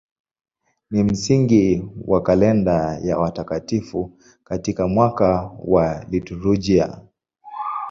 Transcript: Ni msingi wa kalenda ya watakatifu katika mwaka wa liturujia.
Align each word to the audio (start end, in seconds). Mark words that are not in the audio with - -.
Ni 0.91 1.03
msingi 1.03 1.85
wa 2.07 2.21
kalenda 2.21 2.99
ya 3.03 3.17
watakatifu 3.17 4.17
katika 4.43 4.87
mwaka 4.87 5.51
wa 5.65 6.05
liturujia. 6.09 6.97